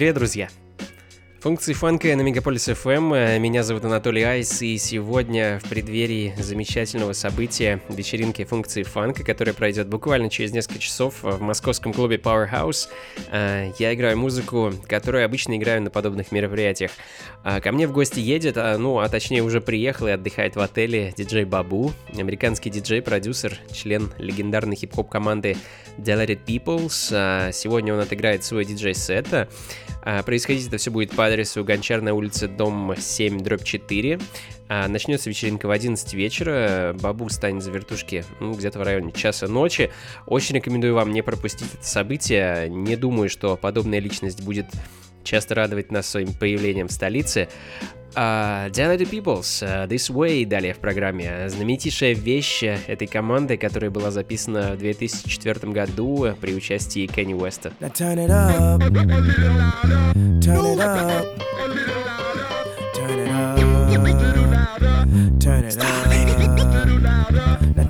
[0.00, 0.48] Привет, друзья!
[1.40, 3.38] Функции фанка на Мегаполис FM.
[3.38, 9.88] Меня зовут Анатолий Айс, и сегодня в преддверии замечательного события вечеринки функции фанка, которая пройдет
[9.88, 12.88] буквально через несколько часов в московском клубе Powerhouse,
[13.30, 16.90] э, я играю музыку, которую обычно играю на подобных мероприятиях.
[17.42, 20.60] А Ко мне в гости едет, а, ну, а точнее уже приехал и отдыхает в
[20.60, 25.56] отеле диджей Бабу, американский диджей, продюсер, член легендарной хип-хоп команды
[25.96, 27.10] Deleted Peoples.
[27.14, 29.48] А, Сегодня он отыграет свой диджей-сет.
[30.02, 34.18] А, Происходить это все будет по адресу Гончарная улица, дом 7, дробь 4.
[34.68, 36.94] А, Начнется вечеринка в 11 вечера.
[37.00, 39.90] Бабу станет за вертушки ну, где-то в районе часа ночи.
[40.26, 42.68] Очень рекомендую вам не пропустить это событие.
[42.68, 44.66] Не думаю, что подобная личность будет
[45.24, 47.48] часто радовать нас своим появлением в столице.
[48.16, 51.48] Uh, Dilated Peoples, uh, This Way далее в программе.
[51.48, 57.72] Знаменитейшая вещь этой команды, которая была записана в 2004 году при участии Кенни Уэста.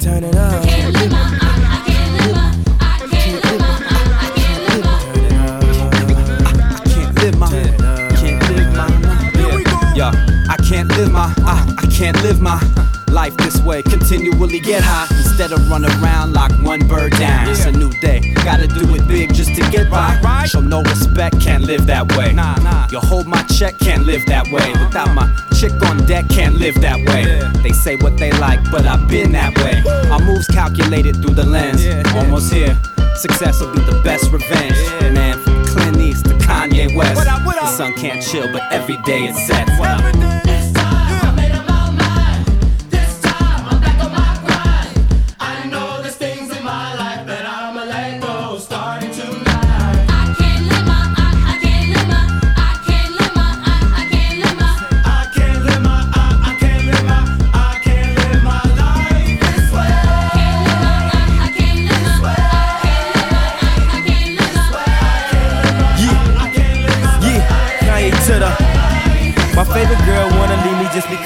[0.01, 1.30] Turn it up.
[10.01, 10.47] Yeah.
[10.49, 12.59] I can't live my, I, I can't live my
[13.09, 13.83] life this way.
[13.83, 17.49] Continually get high instead of run around like one bird down.
[17.49, 20.47] It's a new day, gotta do it big just to get by.
[20.47, 22.33] Show no respect, can't live that way.
[22.33, 22.89] Nah, nah.
[22.91, 24.73] You hold my check, can't live that way.
[24.85, 25.29] Without my
[25.59, 27.25] chick on deck, can't live that way.
[27.63, 29.83] They say what they like, but I've been that way.
[30.11, 31.85] Our moves calculated through the lens,
[32.15, 32.79] almost here.
[33.17, 34.79] Success will be the best revenge.
[35.13, 35.97] Man, from Clint
[37.95, 39.71] can't chill, but every day it sets.
[39.79, 40.30] Yeah,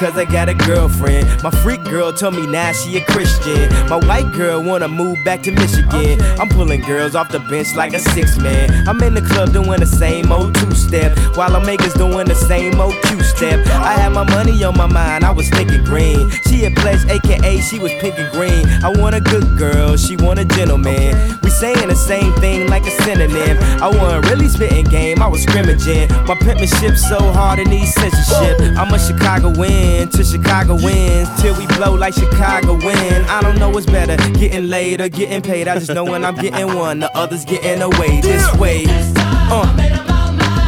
[0.05, 1.43] because I got a girlfriend.
[1.43, 3.71] My freak girl told me now she a Christian.
[3.89, 6.21] My white girl wanna move back to Michigan.
[6.39, 8.87] I'm pulling girls off the bench like a six man.
[8.87, 12.35] I'm in the club doing the same old two step, while I'm makers doing the
[12.35, 12.94] same old
[13.37, 13.67] step.
[13.67, 16.31] I had my money on my mind, I was thinking green.
[16.47, 18.67] She a pledge, aka she was pink and green.
[18.83, 21.39] I want a good girl, she want a gentleman.
[21.43, 23.59] We saying the same thing like a synonym.
[23.83, 26.09] I wasn't really spitting game, I was scrimmaging.
[26.27, 28.61] My penmanship so hard it needs censorship.
[28.79, 33.25] I'm a Chicago win to Chicago wins till we blow like Chicago win.
[33.27, 35.69] I don't know what's better, getting laid or getting paid.
[35.69, 38.85] I just know when I'm getting one, the others getting away this way.
[38.87, 39.67] Uh,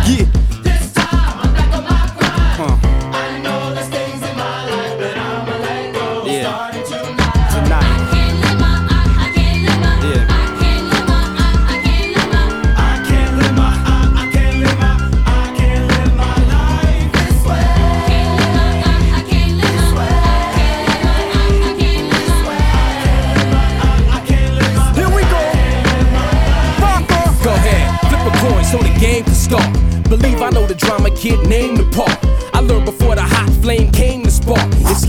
[0.09, 0.36] yeah.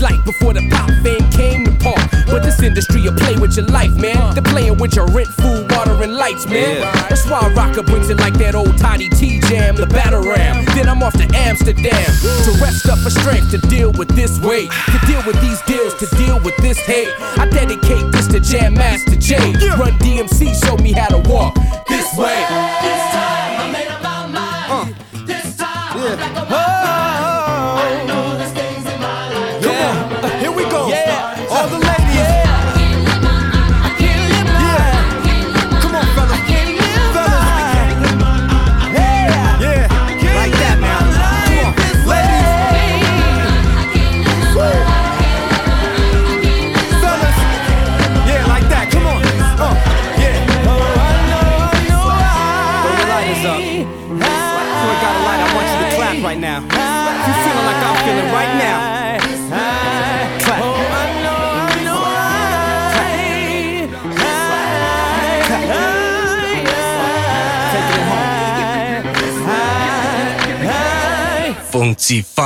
[0.00, 2.00] Like before the pop fame came to park.
[2.26, 4.34] But this industry, you play with your life, man.
[4.34, 6.80] They're playing with your rent, food, water, and lights, man.
[7.08, 10.64] That's why Rakaa brings it like that old Toddy Tee jam, the Batterram.
[10.74, 12.06] Then I'm off to Amsterdam
[12.44, 15.94] to rest up for strength to deal with this weight, to deal with these deals,
[15.94, 17.08] to deal with this hate.
[17.38, 19.52] I dedicate this to Jam Master Jay.
[19.78, 21.54] Run DMC, show me how to walk
[21.88, 22.38] this way.
[22.38, 23.47] Yeah,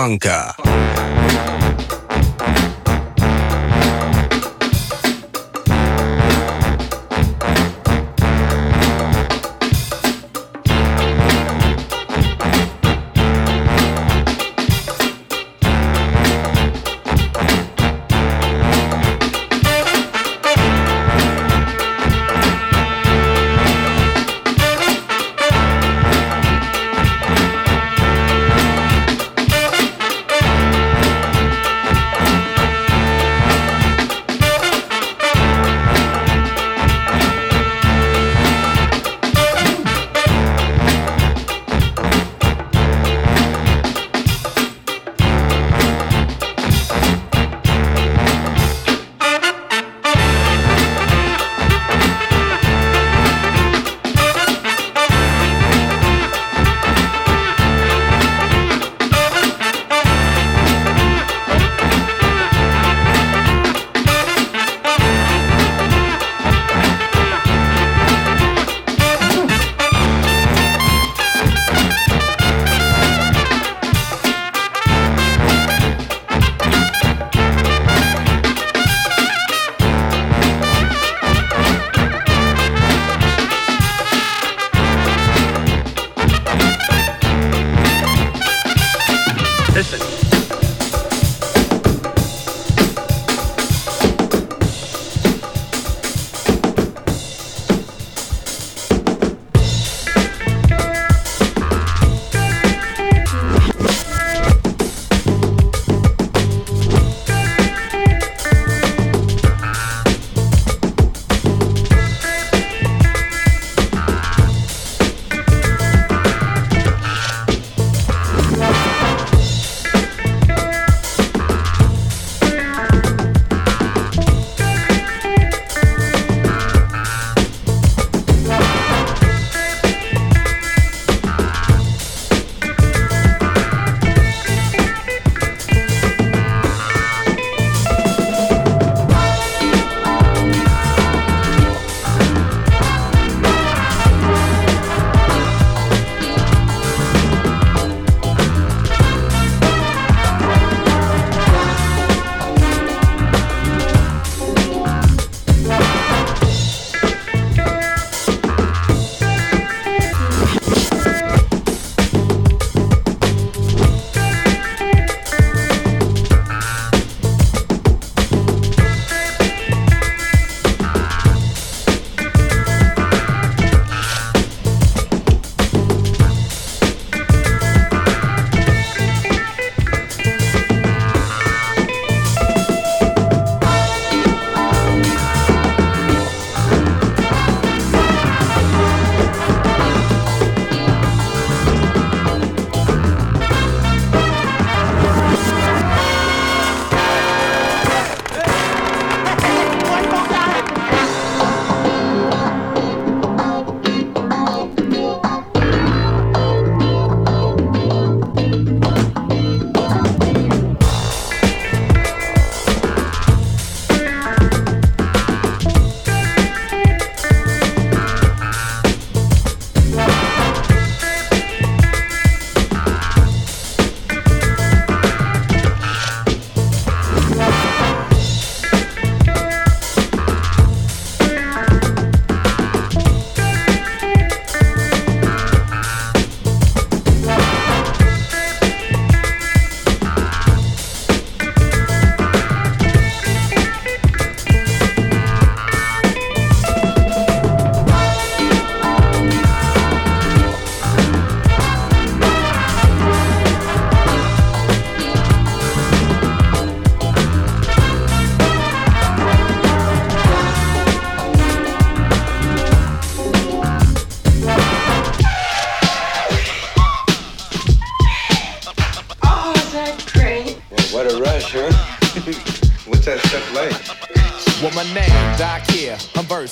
[0.02, 0.91] Funka.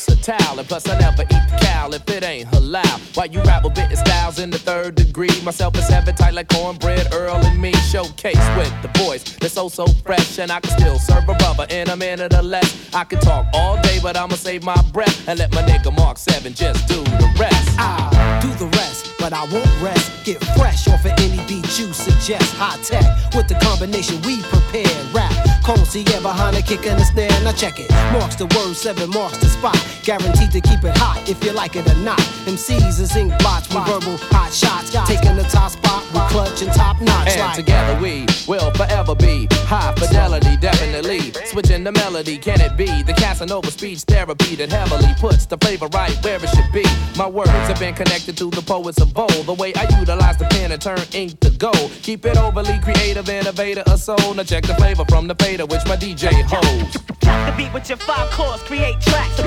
[0.06, 3.16] Versatile, and plus I never eat the cow if it ain't halal.
[3.16, 5.30] Why you rabble bitten styles in the third degree?
[5.42, 7.72] Myself is having tight like cornbread, Earl and me.
[7.90, 11.66] Showcase with the voice that's so so fresh, and I can still serve a rubber
[11.70, 12.94] in a minute or less.
[12.94, 16.18] I can talk all day, but I'ma save my breath and let my nigga Mark
[16.18, 17.78] Seven just do the rest.
[17.78, 20.24] I'll do the rest, but I won't rest.
[20.24, 22.54] Get fresh off of any beat you suggest.
[22.56, 25.14] High tech with the combination we prepared.
[25.14, 25.32] Rap,
[25.74, 27.30] concierge behind the kick and the snare.
[27.44, 27.90] Now check it.
[28.12, 29.78] Marks the word, seven marks the spot.
[30.02, 32.18] Guaranteed to keep it hot if you like it or not.
[32.46, 34.90] MCs is ink blots with verbal hot shots.
[35.06, 37.28] Taking the top spot with clutch and top notch.
[37.28, 41.32] And like together we will forever be high fidelity, definitely.
[41.46, 45.86] Switching the melody, can it be the Casanova speech therapy that heavily puts the flavor
[45.94, 46.84] right where it should be?
[47.16, 49.46] My words have been connected to the poets of old.
[49.46, 51.90] The way I utilize the pen and turn ink to gold.
[52.02, 54.34] Keep it overly creative, innovator, a soul.
[54.34, 56.96] Now check the flavor from the fader, which my DJ holds.
[57.20, 59.38] Tap the beat with your five chords, create tracks.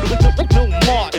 [0.53, 1.15] New mark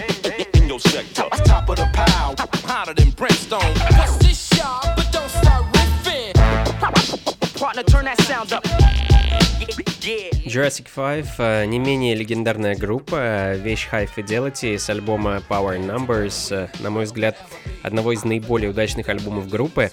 [0.55, 1.29] in your sector.
[1.45, 2.35] Top of the pile,
[2.65, 3.61] hotter than brimstone.
[3.97, 4.95] What's this, y'all?
[4.97, 6.35] But don't start riffing.
[7.59, 8.94] Partner, turn that sound up.
[10.55, 16.55] Jurassic 5 э, не менее легендарная группа, э, вещь High Fidelity с альбома Power Numbers,
[16.55, 17.37] э, на мой взгляд,
[17.83, 19.91] одного из наиболее удачных альбомов группы.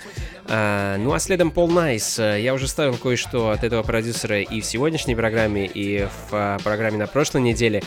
[0.48, 2.20] Ну а следом Пол Найс.
[2.20, 7.08] Я уже ставил кое-что от этого продюсера и в сегодняшней программе, и в программе на
[7.08, 7.82] прошлой неделе.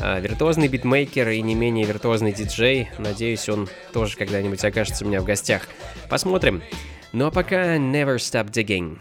[0.00, 2.88] Виртуозный битмейкер и не менее виртуозный диджей.
[2.98, 5.68] Надеюсь, он тоже когда-нибудь окажется у меня в гостях.
[6.08, 6.62] Посмотрим.
[7.12, 8.98] Ну а пока Never Stop Digging.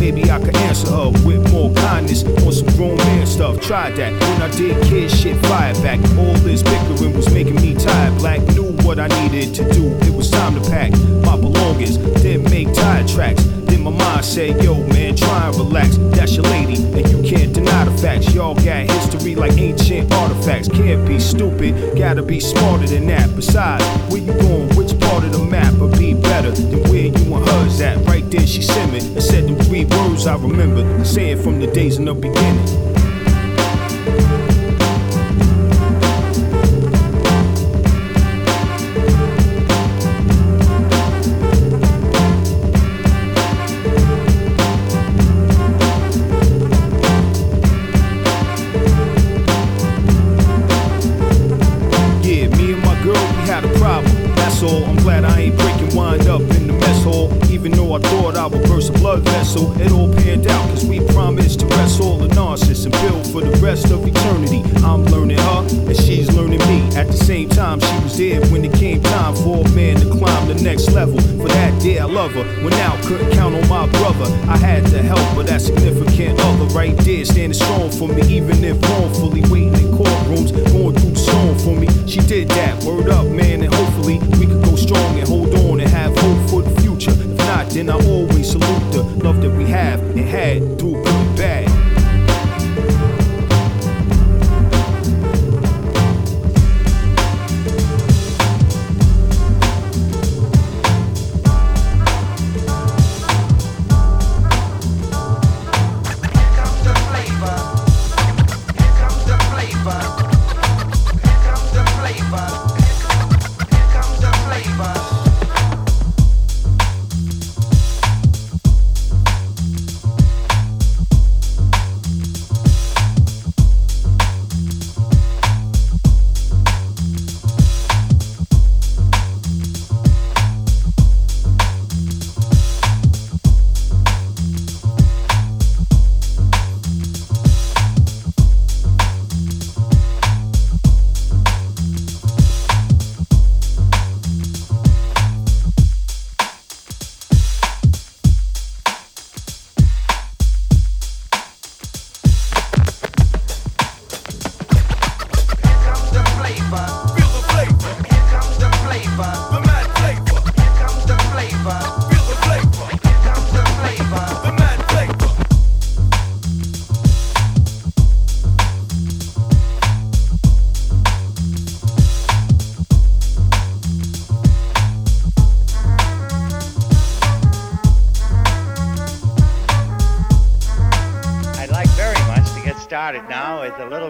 [0.00, 3.60] Maybe I could answer her with more kindness on some grown man stuff.
[3.60, 6.00] Tried that when I did kid shit, fired back.
[6.16, 8.16] All this bickering was making me tired.
[8.18, 9.88] Black knew what I needed to do.
[10.08, 13.44] It was time to pack my belongings, then make tire tracks
[13.80, 15.96] my mind say, yo, man, try and relax.
[16.16, 18.34] That's your lady, and you can't deny the facts.
[18.34, 20.68] Y'all got history like ancient artifacts.
[20.68, 23.34] Can't be stupid, gotta be smarter than that.
[23.34, 24.74] Besides, where you going?
[24.76, 27.96] Which part of the map would be better than where you and hers at?
[28.06, 31.66] Right there, she sent me and said the three words I remember saying from the
[31.66, 32.97] days in the beginning.
[72.56, 72.77] When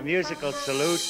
[0.09, 1.08] musical salute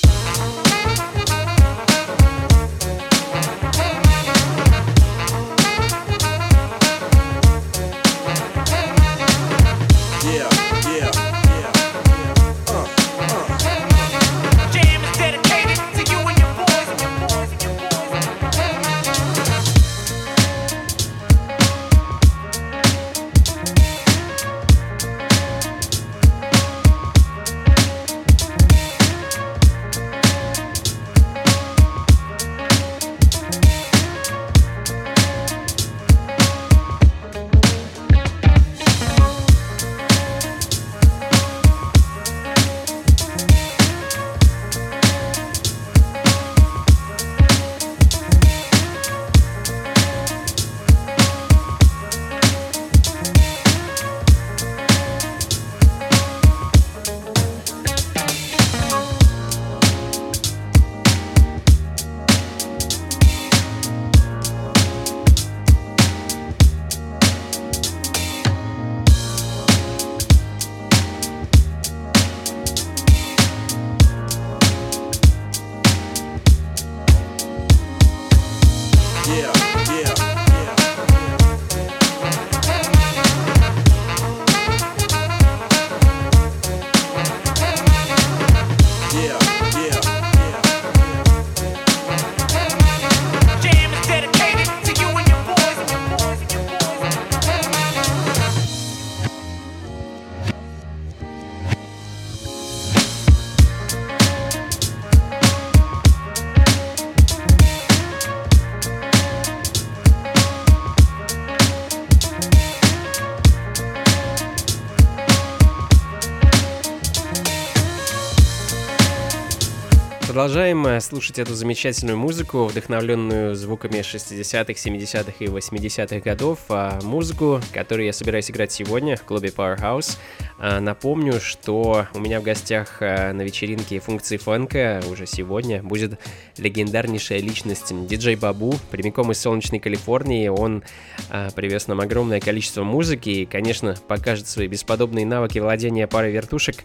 [120.38, 126.60] Продолжаем э, слушать эту замечательную музыку, вдохновленную звуками 60-х, 70-х и 80-х годов.
[126.68, 130.16] А музыку, которую я собираюсь играть сегодня в клубе Powerhouse.
[130.58, 136.18] А, напомню, что у меня в гостях э, на вечеринке функции фанка уже сегодня будет
[136.56, 140.48] легендарнейшая личность диджей Бабу, прямиком из солнечной Калифорнии.
[140.48, 140.82] Он
[141.30, 146.76] а, привез нам огромное количество музыки и, конечно, покажет свои бесподобные навыки владения парой вертушек.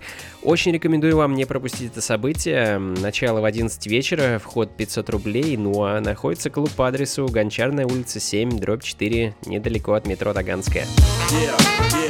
[0.44, 2.78] Очень рекомендую вам не пропустить это событие.
[2.78, 8.20] Начало в 11 вечера, вход 500 рублей, ну а находится клуб по адресу Гончарная улица
[8.20, 10.86] 7, дробь 4, недалеко от метро Таганская.
[11.32, 11.58] Yeah,
[11.92, 12.03] yeah.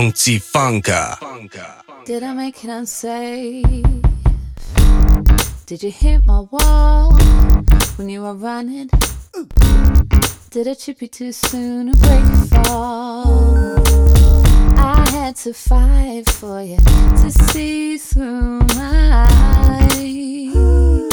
[0.00, 1.84] Funka.
[2.06, 3.84] Did I make it unsafe?
[5.66, 7.12] Did you hit my wall
[7.96, 8.88] when you were running?
[10.48, 13.76] Did I trip you too soon and break your fall?
[14.78, 21.09] I had to fight for you to see through my eyes.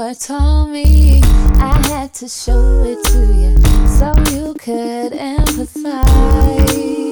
[0.00, 1.20] Were told me,
[1.58, 7.09] I had to show it to you so you could empathize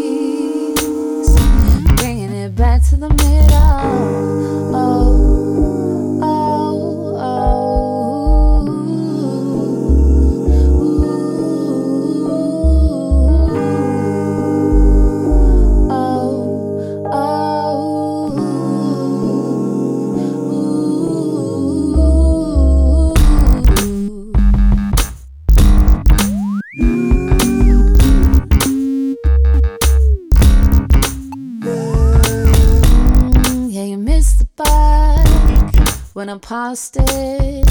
[36.28, 37.66] when I paused it.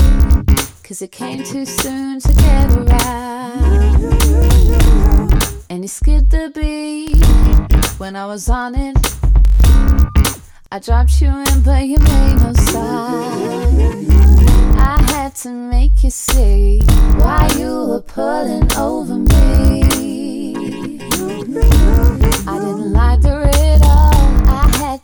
[0.83, 4.03] Cause it came too soon to get around.
[5.69, 7.23] And you skipped the beat
[7.99, 8.97] when I was on it.
[10.71, 14.09] I dropped you in, but you made no sign.
[14.75, 16.81] I had to make you see
[17.17, 19.83] why you were pulling over me.
[22.47, 23.46] I didn't like the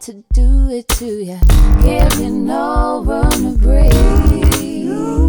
[0.04, 1.40] to do it to you.
[1.82, 5.23] Give you no room to breathe.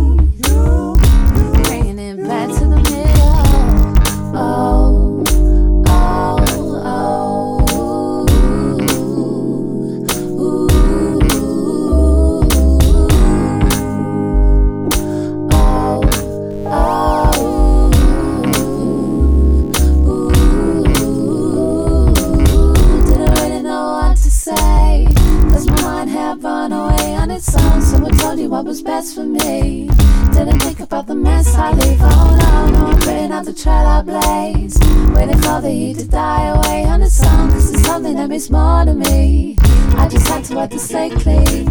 [28.37, 29.89] You what was best for me.
[30.33, 32.01] Didn't think about the mess I leave.
[32.01, 34.77] No, no, I'm putting out the trail I blaze.
[35.15, 37.53] Waiting for the heat to die away on its own.
[37.53, 39.57] Cause it's something that means more to me.
[39.97, 41.67] I just had to wipe the slate clean.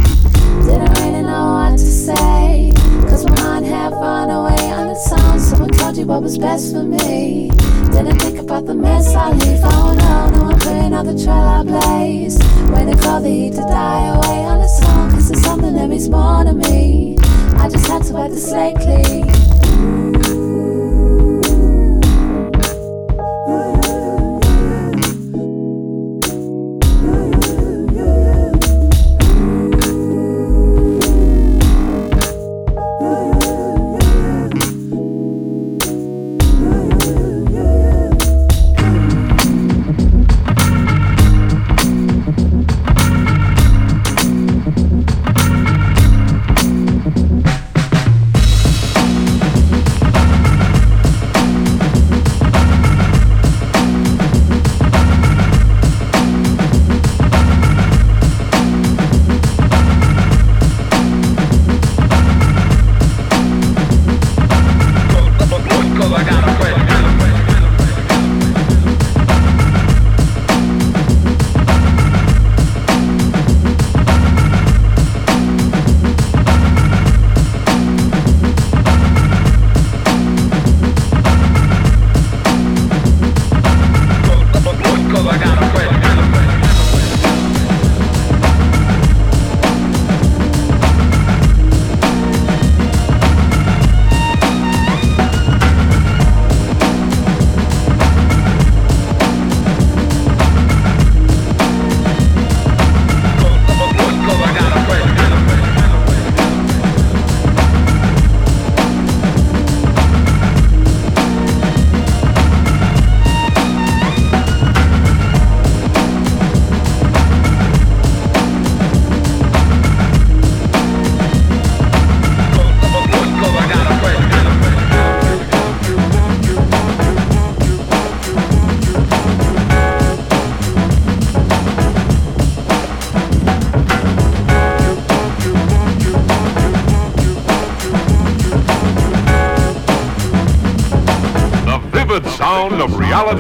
[0.63, 2.71] Didn't really know what to say.
[3.09, 5.39] Cause my mind had run away on its own.
[5.41, 7.51] Someone told you what was best for me.
[7.91, 9.59] Didn't think about the mess I leave.
[9.63, 12.39] Oh no, no, I'm putting out the trail I blaze.
[12.71, 14.82] Waiting for the heat to die away on its own.
[15.23, 17.15] Cause it's something that means more to me.
[17.55, 19.52] I just had to wipe the slate clean.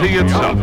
[0.03, 0.62] sie jetzt ab.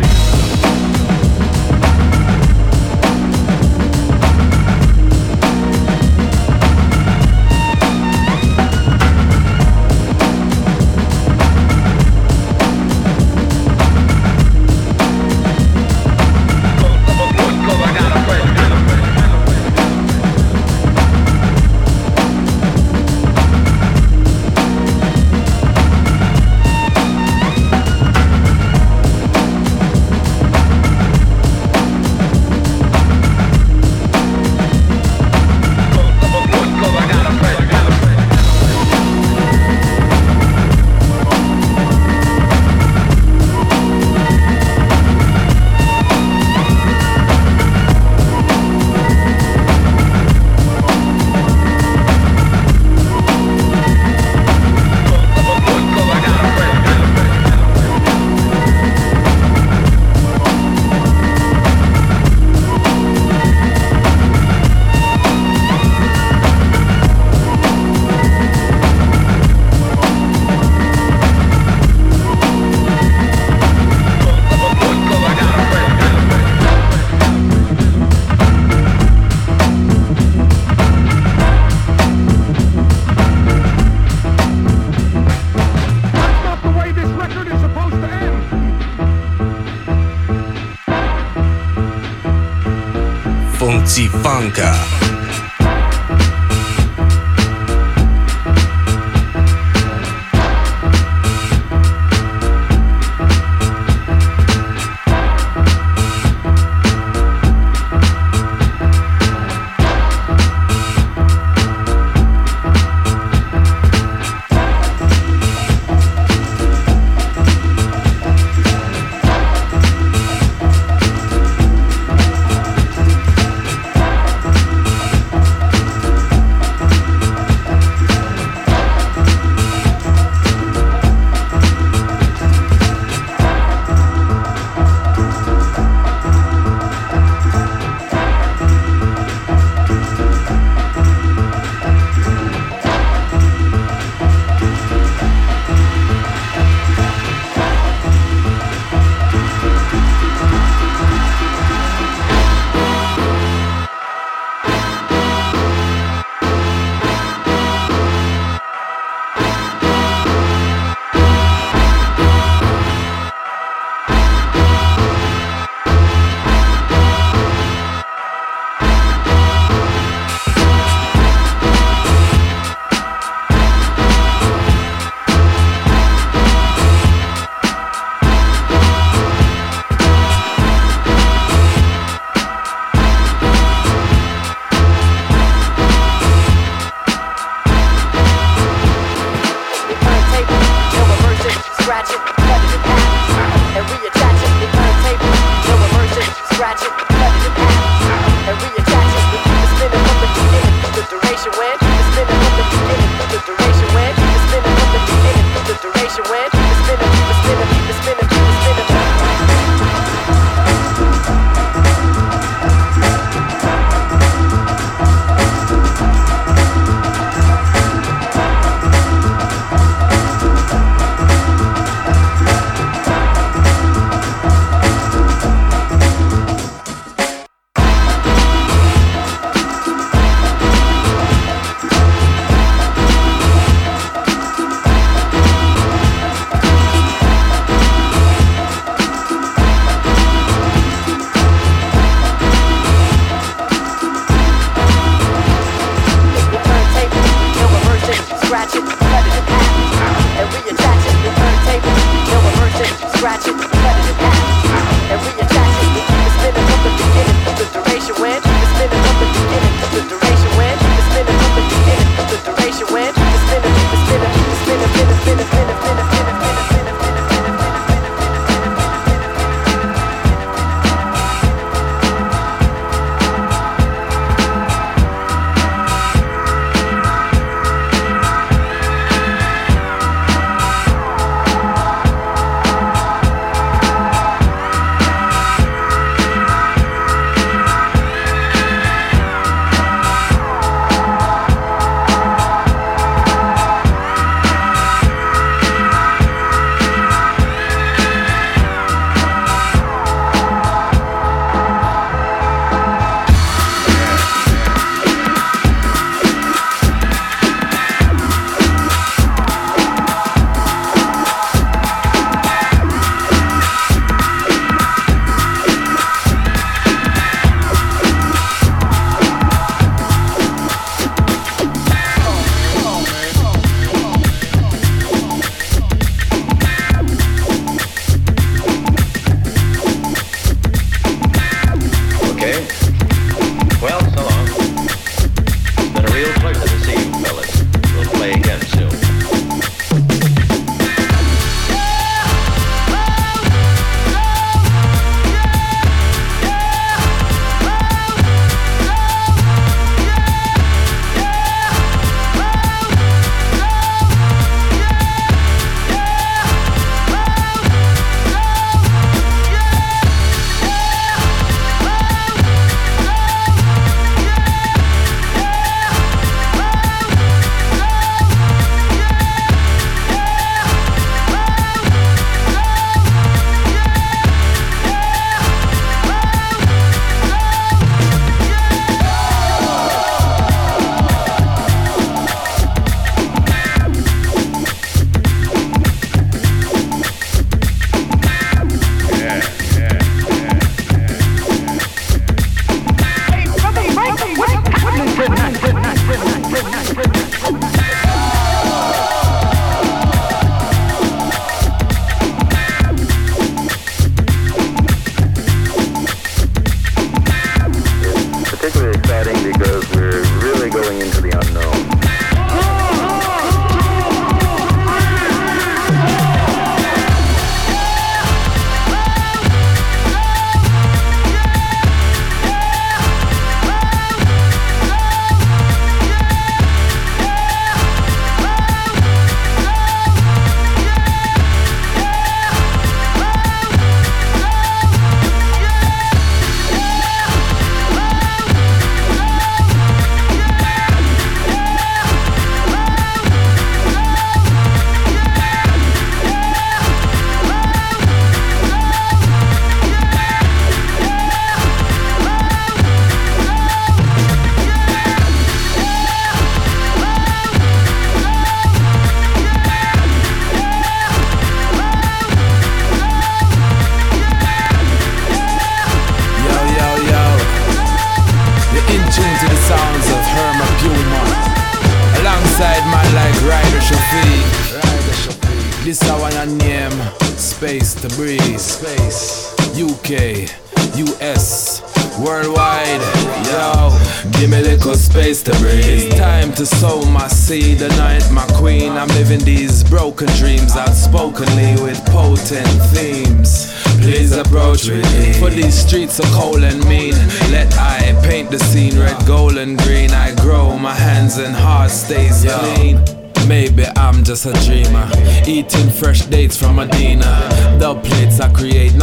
[93.91, 94.90] Funka.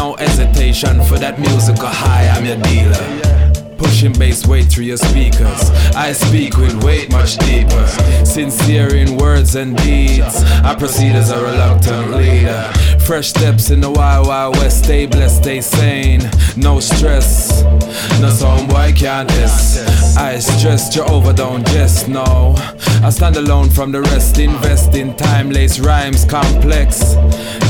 [0.07, 1.03] No hesitation.
[1.05, 3.77] For that musical high, I'm your dealer.
[3.77, 5.69] Pushing bass weight through your speakers.
[5.95, 7.87] I speak with weight much deeper.
[8.25, 10.35] Sincere in words and deeds.
[10.63, 12.63] I proceed as a reluctant leader.
[13.05, 14.83] Fresh steps in the wild, wild west.
[14.83, 16.29] Stay blessed, stay sane.
[16.55, 17.63] No stress.
[18.21, 20.06] No homeboy can't this.
[20.17, 22.55] I stress you over, don't just know.
[23.03, 24.39] I stand alone from the rest.
[24.39, 27.15] Invest in timeless rhymes complex.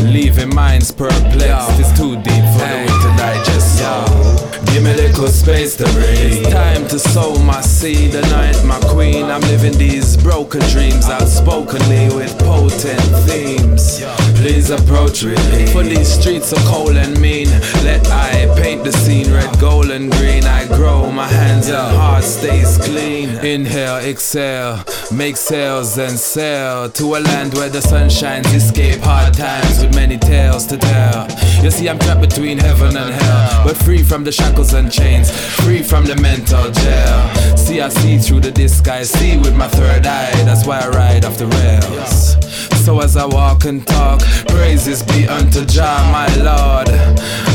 [0.02, 1.80] Leaving minds perplexed.
[1.80, 3.67] It's too deep for the to digest.
[3.78, 6.46] Give me a little space to breathe.
[6.46, 8.14] It's time to sow my seed.
[8.14, 9.26] Anoint my queen.
[9.26, 14.04] I'm living these broken dreams outspokenly with potent themes.
[14.36, 15.36] Please approach me.
[15.74, 17.50] For these streets are cold and mean.
[17.84, 20.44] Let I paint the scene red, gold, and green.
[20.44, 23.30] I grow, my hands and heart stays clean.
[23.44, 28.54] Inhale, exhale, make sales and sell to a land where the sun shines.
[28.54, 31.28] Escape hard times with many tales to tell.
[31.64, 35.30] You see, I'm trapped between heaven and hell, but free from the shackles and chains,
[35.30, 37.58] free from the mental jail.
[37.58, 40.32] See, I see through the disguise, see with my third eye.
[40.46, 42.77] That's why I ride off the rails.
[42.88, 46.88] So as I walk and talk, praises be unto Jah, my Lord.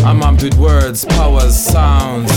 [0.04, 2.30] I'm armed with words, powers, sounds,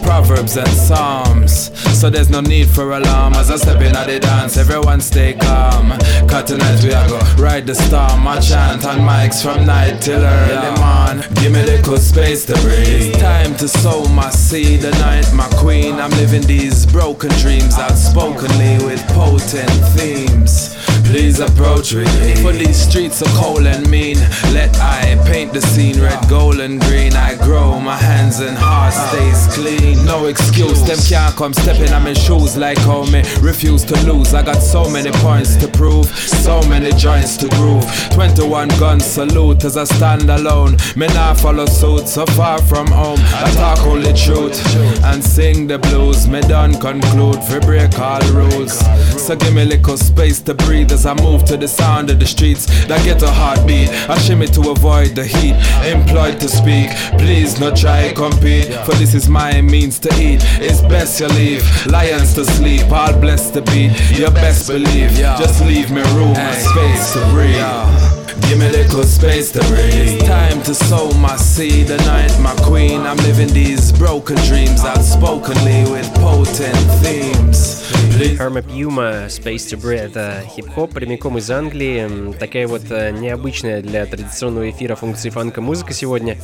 [0.00, 1.70] proverbs and psalms.
[1.96, 4.56] So there's no need for alarm as I step in at the dance.
[4.56, 5.90] Everyone stay calm.
[6.28, 8.26] Cause tonight we are go ride the storm.
[8.26, 11.22] I chant on mics from night till early morn.
[11.36, 13.14] Give me a little space to breathe.
[13.14, 14.84] It's time to sow my seed.
[14.84, 16.00] Anoint my queen.
[16.00, 20.74] I'm living these broken dreams outspokenly with potent themes.
[21.10, 22.04] Please approach me.
[22.36, 24.16] For these streets are cold and mean.
[24.54, 27.14] Let I paint the scene red, gold, and green.
[27.14, 30.04] I grow, my hands and heart stays clean.
[30.04, 34.34] No excuse, them can't come stepping on my shoes like how me refuse to lose.
[34.34, 37.84] I got so many points to prove, so many joints to groove.
[38.12, 40.76] 21 guns salute as I stand alone.
[40.94, 43.18] Me not follow suit, so far from home.
[43.18, 44.60] I talk only truth
[45.06, 46.28] and sing the blues.
[46.28, 48.78] Me done conclude, for break all rules.
[49.20, 52.18] So give me a little space to breathe as I move to the sound of
[52.18, 53.88] the streets that get a heartbeat.
[54.10, 55.54] I shimmy to avoid the heat,
[55.90, 56.90] employed to speak.
[57.18, 60.40] Please not try compete, for this is my means to eat.
[60.60, 62.90] It's best you leave lions to sleep.
[62.92, 65.10] All blessed to be your best believe.
[65.12, 68.19] Just leave me room and space to breathe.
[68.49, 70.19] Give me a little space to breathe.
[70.19, 71.89] It's time to sow my seed.
[71.89, 73.01] Anoint my queen.
[73.01, 77.81] I'm living these broken dreams outspokenly with potent themes.
[78.39, 81.99] Herma Puma, Space to Breathe, это хип-хоп прямиком из Англии.
[82.05, 86.37] М, Такая вот э, необычная для традиционного эфира функции фанка музыка сегодня.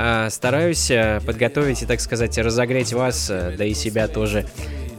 [0.00, 4.46] А, Стараюсь э, подготовить и, так сказать, разогреть вас, э, да и себя тоже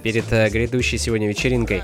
[0.04, 1.84] перед э, грядущей сегодня вечеринкой.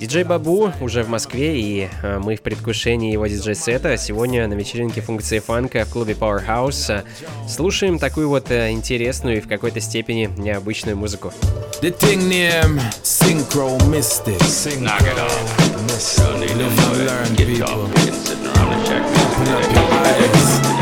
[0.00, 3.96] Диджей Бабу уже в Москве, и мы в предвкушении его диджей-сета.
[3.96, 7.02] Сегодня на вечеринке функции фанка в клубе Powerhouse
[7.48, 11.32] слушаем такую вот интересную и в какой-то степени необычную музыку.
[11.80, 14.38] The thing name Synchro Mystic.
[14.80, 15.82] Knock it off.
[15.86, 16.56] Mystic.
[16.56, 17.70] Live and learn, people.
[17.72, 20.75] Open up your eyes.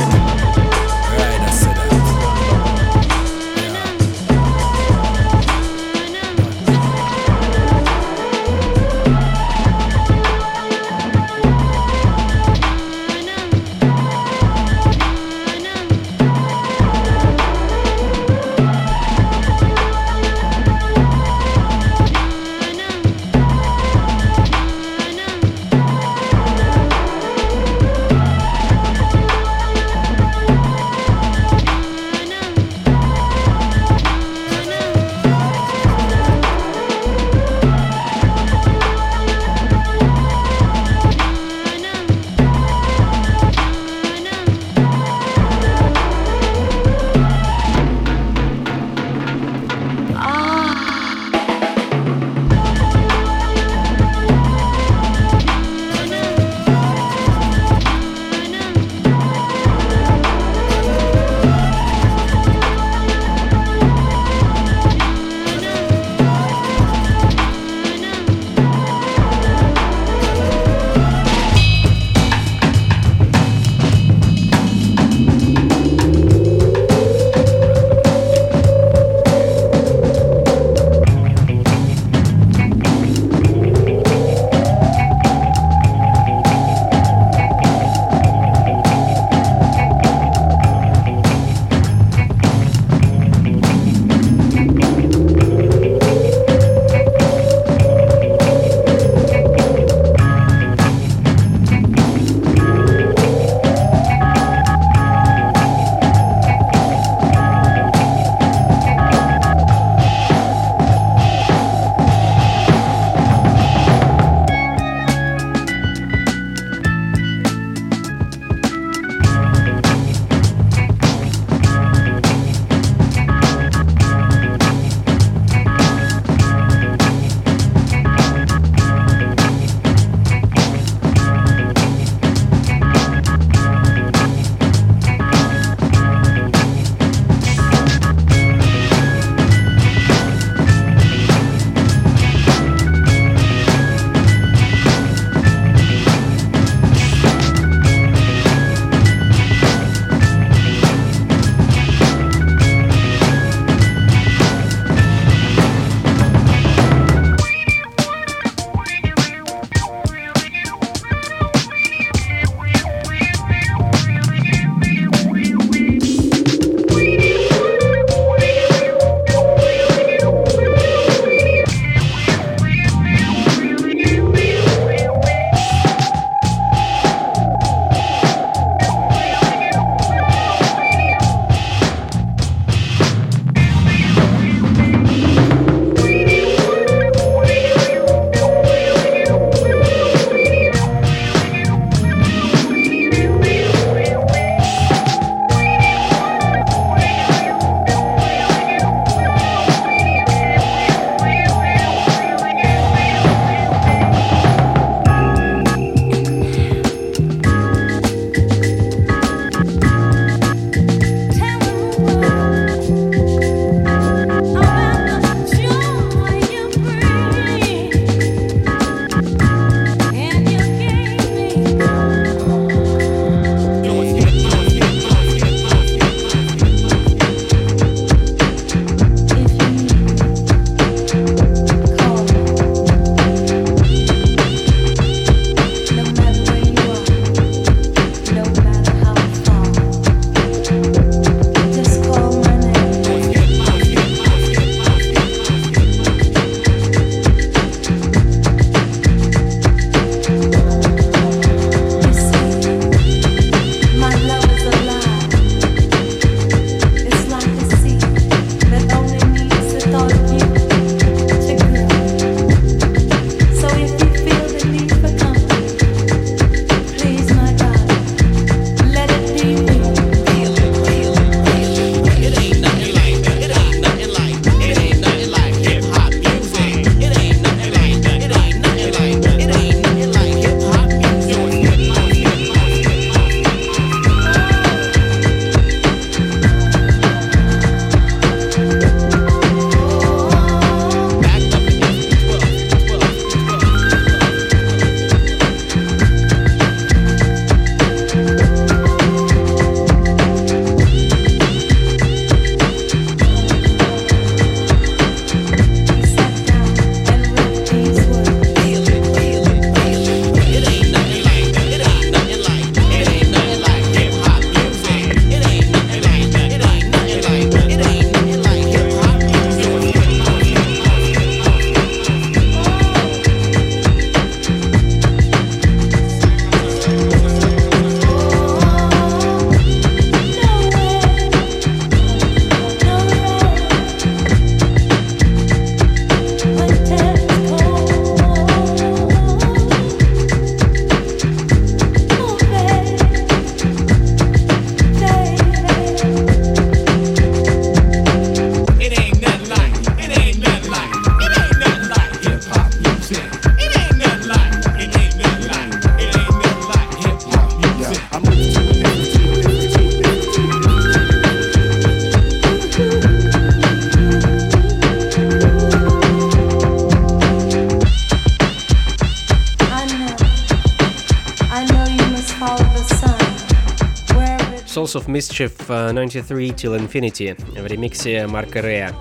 [374.94, 378.92] Of Mischief 93 Till Infinity в ремиксе Марка Рея.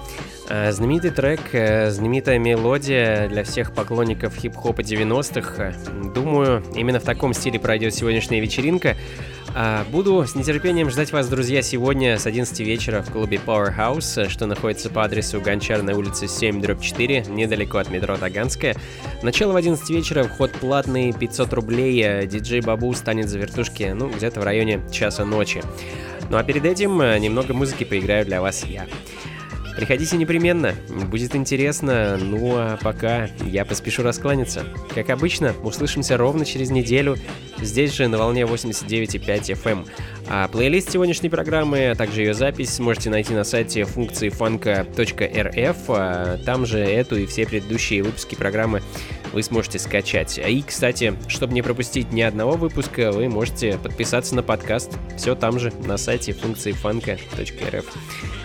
[0.71, 5.73] Знаменитый трек, знаменитая мелодия для всех поклонников хип-хопа 90-х.
[6.13, 8.95] Думаю, именно в таком стиле пройдет сегодняшняя вечеринка.
[9.55, 14.47] А, буду с нетерпением ждать вас, друзья, сегодня с 11 вечера в клубе Powerhouse, что
[14.47, 18.75] находится по адресу Гончарной улицы 7, дробь 4, недалеко от метро Таганская.
[19.21, 24.09] Начало в 11 вечера, вход платный, 500 рублей, а диджей Бабу станет за вертушки, ну,
[24.09, 25.61] где-то в районе часа ночи.
[26.31, 28.87] Ну а перед этим а, немного музыки поиграю для вас я.
[29.75, 30.75] Приходите непременно,
[31.09, 32.17] будет интересно.
[32.17, 34.65] Ну а пока я поспешу раскланяться.
[34.93, 37.17] Как обычно, услышимся ровно через неделю,
[37.59, 39.71] здесь же на волне 89,5 FM.
[39.71, 39.85] Эм.
[40.29, 45.77] А плейлист сегодняшней программы, а также ее запись можете найти на сайте функции фанка.рф.
[45.89, 48.81] А там же эту и все предыдущие выпуски программы
[49.33, 50.37] вы сможете скачать.
[50.37, 54.91] И, кстати, чтобы не пропустить ни одного выпуска, вы можете подписаться на подкаст.
[55.17, 58.42] Все там же, на сайте функции фанка.рф.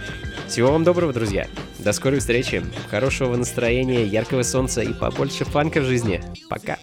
[0.49, 1.47] Всего вам доброго, друзья.
[1.79, 2.65] До скорой встречи.
[2.91, 6.23] Хорошего настроения, яркого солнца и побольше фанка в жизни.
[6.49, 6.79] Пока.